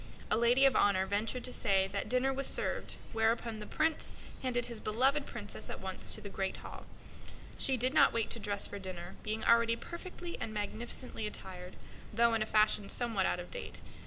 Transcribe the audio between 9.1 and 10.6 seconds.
being already perfectly and